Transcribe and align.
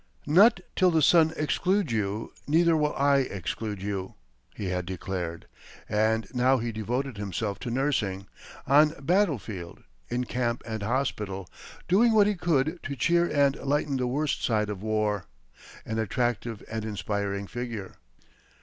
"Not 0.25 0.61
till 0.75 0.89
the 0.89 1.03
sun 1.03 1.31
excludes 1.37 1.93
you, 1.93 2.33
neither 2.47 2.75
will 2.75 2.95
I 2.95 3.17
exclude 3.19 3.83
you," 3.83 4.15
he 4.55 4.65
had 4.69 4.87
declared; 4.87 5.45
and 5.87 6.25
now 6.33 6.57
he 6.57 6.71
devoted 6.71 7.17
himself 7.19 7.59
to 7.59 7.69
nursing, 7.69 8.25
on 8.65 8.95
battlefield, 8.99 9.83
in 10.09 10.23
camp 10.23 10.63
and 10.65 10.81
hospital, 10.81 11.47
doing 11.87 12.13
what 12.13 12.25
he 12.25 12.33
could 12.33 12.81
to 12.81 12.95
cheer 12.95 13.29
and 13.29 13.55
lighten 13.57 13.97
the 13.97 14.07
worst 14.07 14.43
side 14.43 14.71
of 14.71 14.81
war, 14.81 15.25
an 15.85 15.99
attractive 15.99 16.63
and 16.67 16.83
inspiring 16.83 17.45
figure. 17.45 17.93